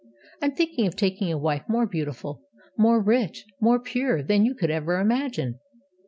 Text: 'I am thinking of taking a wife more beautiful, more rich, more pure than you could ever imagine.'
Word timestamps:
'I 0.41 0.45
am 0.47 0.51
thinking 0.53 0.87
of 0.87 0.95
taking 0.95 1.31
a 1.31 1.37
wife 1.37 1.61
more 1.69 1.85
beautiful, 1.85 2.41
more 2.75 2.99
rich, 2.99 3.45
more 3.61 3.79
pure 3.79 4.23
than 4.23 4.43
you 4.43 4.55
could 4.55 4.71
ever 4.71 4.99
imagine.' 4.99 5.59